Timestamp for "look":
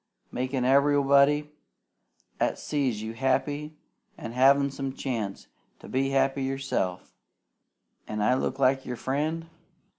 8.33-8.57